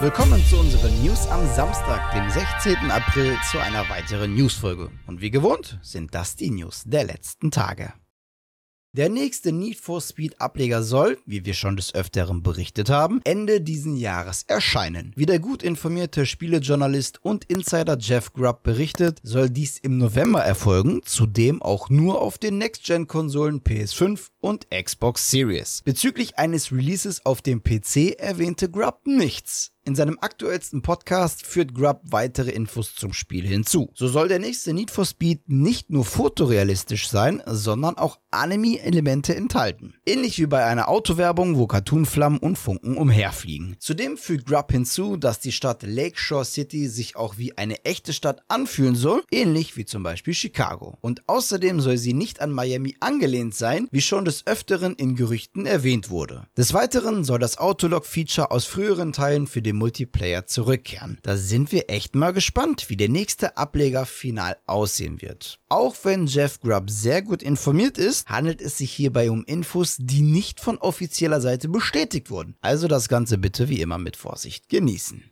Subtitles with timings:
[0.00, 2.90] Willkommen zu unseren News am Samstag, dem 16.
[2.90, 4.90] April, zu einer weiteren Newsfolge.
[5.06, 7.92] Und wie gewohnt sind das die News der letzten Tage.
[8.92, 13.60] Der nächste Need for Speed Ableger soll, wie wir schon des Öfteren berichtet haben, Ende
[13.60, 15.12] diesen Jahres erscheinen.
[15.16, 21.02] Wie der gut informierte Spielejournalist und Insider Jeff Grubb berichtet, soll dies im November erfolgen,
[21.04, 25.82] zudem auch nur auf den Next-Gen-Konsolen PS5 und Xbox Series.
[25.84, 29.72] Bezüglich eines Releases auf dem PC erwähnte Grubb nichts.
[29.86, 33.90] In seinem aktuellsten Podcast führt Grubb weitere Infos zum Spiel hinzu.
[33.94, 39.94] So soll der nächste Need for Speed nicht nur fotorealistisch sein, sondern auch Anime-Elemente enthalten.
[40.04, 43.76] Ähnlich wie bei einer Autowerbung, wo Cartoonflammen und Funken umherfliegen.
[43.78, 48.42] Zudem fügt Grubb hinzu, dass die Stadt Lakeshore City sich auch wie eine echte Stadt
[48.48, 50.98] anfühlen soll, ähnlich wie zum Beispiel Chicago.
[51.00, 55.64] Und außerdem soll sie nicht an Miami angelehnt sein, wie schon des Öfteren in Gerüchten
[55.64, 56.46] erwähnt wurde.
[56.56, 61.18] Des Weiteren soll das Autolog-Feature aus früheren Teilen für den dem Multiplayer zurückkehren.
[61.22, 65.58] Da sind wir echt mal gespannt, wie der nächste Ableger final aussehen wird.
[65.68, 70.22] Auch wenn Jeff Grubb sehr gut informiert ist, handelt es sich hierbei um Infos, die
[70.22, 72.56] nicht von offizieller Seite bestätigt wurden.
[72.60, 75.30] Also das Ganze bitte wie immer mit Vorsicht genießen.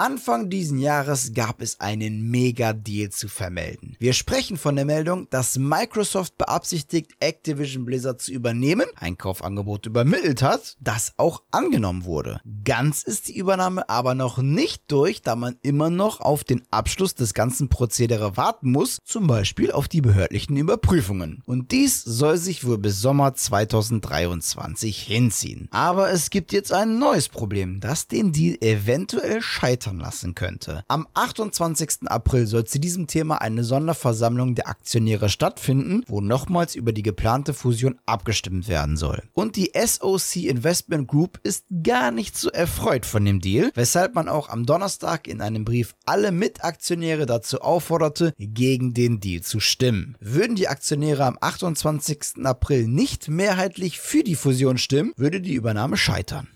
[0.00, 3.96] Anfang diesen Jahres gab es einen Mega-Deal zu vermelden.
[3.98, 10.40] Wir sprechen von der Meldung, dass Microsoft beabsichtigt, Activision Blizzard zu übernehmen, ein Kaufangebot übermittelt
[10.40, 12.40] hat, das auch angenommen wurde.
[12.62, 17.16] Ganz ist die Übernahme aber noch nicht durch, da man immer noch auf den Abschluss
[17.16, 21.42] des ganzen Prozedere warten muss, zum Beispiel auf die behördlichen Überprüfungen.
[21.44, 25.66] Und dies soll sich wohl bis Sommer 2023 hinziehen.
[25.72, 30.84] Aber es gibt jetzt ein neues Problem, das den Deal eventuell scheitern scheitern lassen könnte.
[30.88, 32.06] Am 28.
[32.06, 37.54] April soll zu diesem Thema eine Sonderversammlung der Aktionäre stattfinden, wo nochmals über die geplante
[37.54, 39.22] Fusion abgestimmt werden soll.
[39.34, 44.28] Und die SOC Investment Group ist gar nicht so erfreut von dem Deal, weshalb man
[44.28, 50.16] auch am Donnerstag in einem Brief alle Mitaktionäre dazu aufforderte, gegen den Deal zu stimmen.
[50.20, 52.44] Würden die Aktionäre am 28.
[52.44, 56.48] April nicht mehrheitlich für die Fusion stimmen, würde die Übernahme scheitern.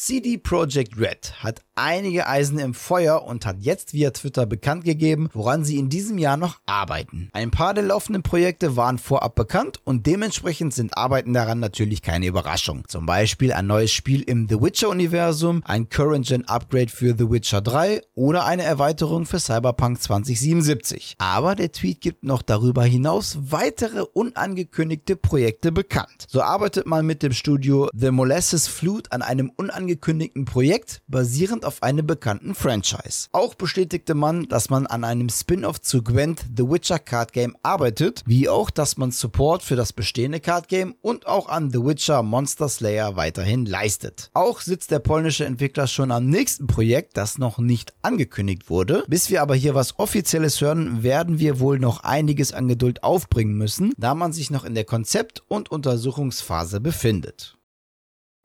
[0.00, 5.28] CD Projekt Red hat einige Eisen im Feuer und hat jetzt via Twitter bekannt gegeben,
[5.32, 7.28] woran sie in diesem Jahr noch arbeiten.
[7.32, 12.26] Ein paar der laufenden Projekte waren vorab bekannt und dementsprechend sind Arbeiten daran natürlich keine
[12.26, 12.84] Überraschung.
[12.86, 18.44] Zum Beispiel ein neues Spiel im The Witcher-Universum, ein Current-Gen-Upgrade für The Witcher 3 oder
[18.44, 21.16] eine Erweiterung für Cyberpunk 2077.
[21.18, 26.26] Aber der Tweet gibt noch darüber hinaus weitere unangekündigte Projekte bekannt.
[26.28, 31.64] So arbeitet man mit dem Studio The Molasses Flute an einem unangekündigten angekündigten Projekt basierend
[31.64, 33.28] auf einem bekannten Franchise.
[33.32, 38.22] Auch bestätigte man, dass man an einem Spin-off zu Gwent The Witcher Card Game arbeitet,
[38.26, 42.22] wie auch, dass man Support für das bestehende Card Game und auch an The Witcher
[42.22, 44.30] Monster Slayer weiterhin leistet.
[44.34, 49.04] Auch sitzt der polnische Entwickler schon am nächsten Projekt, das noch nicht angekündigt wurde.
[49.08, 53.56] Bis wir aber hier was Offizielles hören, werden wir wohl noch einiges an Geduld aufbringen
[53.56, 57.57] müssen, da man sich noch in der Konzept- und Untersuchungsphase befindet.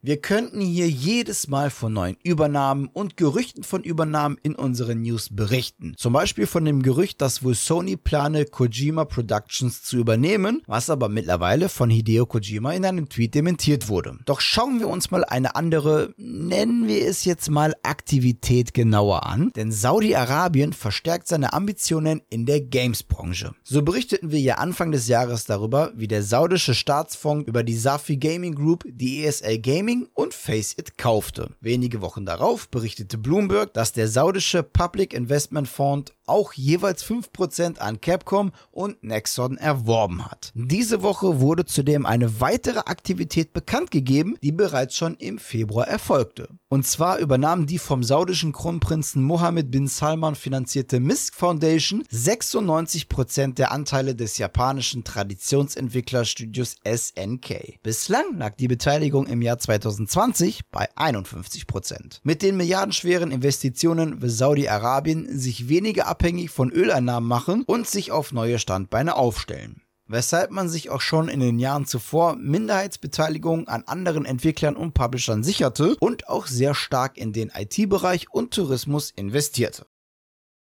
[0.06, 5.30] Wir könnten hier jedes Mal von neuen Übernahmen und Gerüchten von Übernahmen in unseren News
[5.32, 5.94] berichten.
[5.96, 11.08] Zum Beispiel von dem Gerücht, dass wohl Sony plane, Kojima Productions zu übernehmen, was aber
[11.08, 14.18] mittlerweile von Hideo Kojima in einem Tweet dementiert wurde.
[14.26, 19.52] Doch schauen wir uns mal eine andere, nennen wir es jetzt mal Aktivität genauer an,
[19.56, 23.54] denn Saudi-Arabien verstärkt seine Ambitionen in der Games-Branche.
[23.64, 28.18] So berichteten wir ja Anfang des Jahres darüber, wie der saudische Staatsfonds über die Safi
[28.18, 31.52] Gaming Group die ESL Gaming Gaming und Face It kaufte.
[31.62, 38.02] Wenige Wochen darauf berichtete Bloomberg, dass der saudische Public Investment Fund auch jeweils 5% an
[38.02, 40.52] Capcom und Nexon erworben hat.
[40.56, 46.50] Diese Woche wurde zudem eine weitere Aktivität bekannt gegeben, die bereits schon im Februar erfolgte.
[46.70, 53.72] Und zwar übernahm die vom saudischen Kronprinzen Mohammed bin Salman finanzierte Misk Foundation 96% der
[53.72, 57.80] Anteile des japanischen Traditionsentwicklerstudios SNK.
[57.84, 62.22] Bislang lag die Beteiligung im Jahr 2020 bei 51%.
[62.24, 68.34] Mit den milliardenschweren Investitionen will Saudi-Arabien sich weniger abhängig von Öleinnahmen machen und sich auf
[68.34, 69.82] neue Standbeine aufstellen.
[70.06, 75.44] Weshalb man sich auch schon in den Jahren zuvor Minderheitsbeteiligung an anderen Entwicklern und Publishern
[75.44, 79.88] sicherte und auch sehr stark in den IT-Bereich und Tourismus investierte.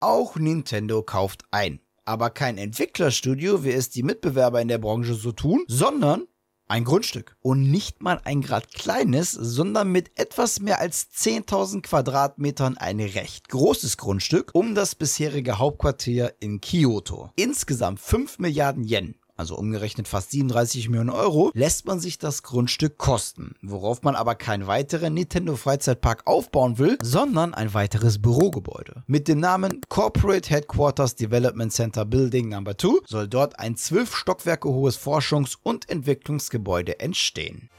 [0.00, 1.80] Auch Nintendo kauft ein.
[2.06, 6.26] Aber kein Entwicklerstudio, wie es die Mitbewerber in der Branche so tun, sondern
[6.68, 7.36] ein Grundstück.
[7.40, 13.48] Und nicht mal ein grad kleines, sondern mit etwas mehr als 10.000 Quadratmetern ein recht
[13.48, 17.30] großes Grundstück um das bisherige Hauptquartier in Kyoto.
[17.36, 22.98] Insgesamt 5 Milliarden Yen also umgerechnet fast 37 Millionen Euro, lässt man sich das Grundstück
[22.98, 29.02] kosten, worauf man aber keinen weiteren Nintendo Freizeitpark aufbauen will, sondern ein weiteres Bürogebäude.
[29.06, 34.68] Mit dem Namen Corporate Headquarters Development Center Building Number 2 soll dort ein zwölf Stockwerke
[34.68, 37.70] hohes Forschungs- und Entwicklungsgebäude entstehen.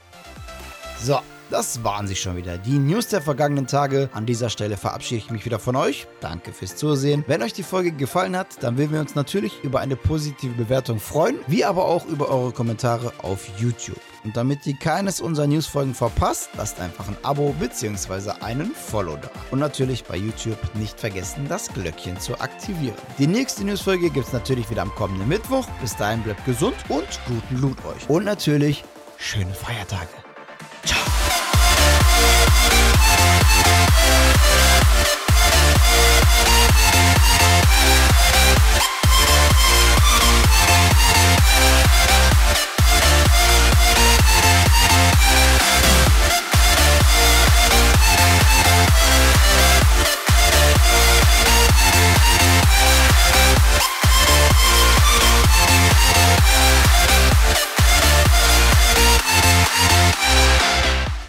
[1.02, 1.18] So,
[1.50, 2.58] das waren sie schon wieder.
[2.58, 4.10] Die News der vergangenen Tage.
[4.12, 6.06] An dieser Stelle verabschiede ich mich wieder von euch.
[6.20, 7.24] Danke fürs Zusehen.
[7.26, 11.00] Wenn euch die Folge gefallen hat, dann würden wir uns natürlich über eine positive Bewertung
[11.00, 14.00] freuen, wie aber auch über eure Kommentare auf YouTube.
[14.24, 18.32] Und damit ihr keines unserer Newsfolgen verpasst, lasst einfach ein Abo bzw.
[18.40, 19.30] einen Follow da.
[19.52, 22.96] Und natürlich bei YouTube nicht vergessen, das Glöckchen zu aktivieren.
[23.18, 25.66] Die nächste Newsfolge gibt es natürlich wieder am kommenden Mittwoch.
[25.80, 28.10] Bis dahin bleibt gesund und guten Loot euch.
[28.10, 28.82] Und natürlich
[29.16, 30.25] schöne Feiertage.